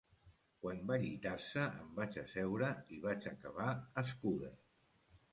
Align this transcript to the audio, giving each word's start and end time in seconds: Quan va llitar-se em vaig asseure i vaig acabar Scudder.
Quan 0.61 0.79
va 0.91 0.95
llitar-se 1.01 1.65
em 1.81 1.91
vaig 1.99 2.17
asseure 2.21 2.69
i 2.95 2.97
vaig 3.03 3.27
acabar 3.33 3.67
Scudder. 4.13 4.51